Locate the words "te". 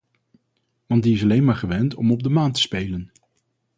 2.51-2.61